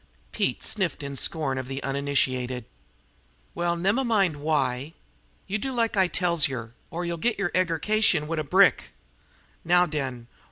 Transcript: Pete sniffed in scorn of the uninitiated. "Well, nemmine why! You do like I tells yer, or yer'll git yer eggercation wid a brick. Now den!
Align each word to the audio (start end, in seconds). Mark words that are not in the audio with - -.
Pete 0.31 0.63
sniffed 0.63 1.03
in 1.03 1.15
scorn 1.15 1.59
of 1.59 1.67
the 1.67 1.83
uninitiated. 1.83 2.65
"Well, 3.53 3.75
nemmine 3.75 4.39
why! 4.41 4.93
You 5.45 5.59
do 5.59 5.71
like 5.71 5.95
I 5.95 6.07
tells 6.07 6.47
yer, 6.47 6.73
or 6.89 7.05
yer'll 7.05 7.17
git 7.19 7.37
yer 7.37 7.51
eggercation 7.53 8.25
wid 8.27 8.39
a 8.39 8.43
brick. 8.43 8.93
Now 9.63 9.85
den! 9.85 10.25